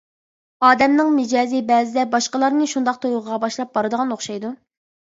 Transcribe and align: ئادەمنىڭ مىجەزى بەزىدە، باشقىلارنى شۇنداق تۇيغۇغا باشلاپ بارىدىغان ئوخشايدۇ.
ئادەمنىڭ 0.69 1.11
مىجەزى 1.17 1.61
بەزىدە، 1.69 2.07
باشقىلارنى 2.17 2.73
شۇنداق 2.75 3.01
تۇيغۇغا 3.07 3.43
باشلاپ 3.47 3.75
بارىدىغان 3.79 4.15
ئوخشايدۇ. 4.19 4.57